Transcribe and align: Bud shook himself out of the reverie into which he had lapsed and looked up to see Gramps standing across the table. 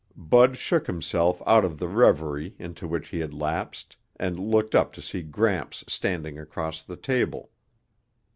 Bud 0.17 0.57
shook 0.57 0.87
himself 0.87 1.43
out 1.45 1.63
of 1.63 1.77
the 1.77 1.87
reverie 1.87 2.55
into 2.57 2.87
which 2.87 3.09
he 3.09 3.19
had 3.19 3.35
lapsed 3.35 3.97
and 4.15 4.39
looked 4.39 4.73
up 4.73 4.91
to 4.93 4.99
see 4.99 5.21
Gramps 5.21 5.83
standing 5.87 6.39
across 6.39 6.81
the 6.81 6.97
table. 6.97 7.51